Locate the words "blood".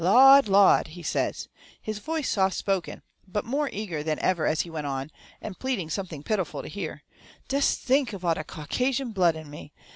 9.11-9.35